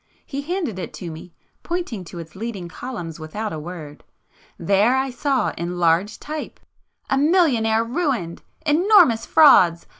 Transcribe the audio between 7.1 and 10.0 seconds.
Millionaire Ruined! Enormous Frauds!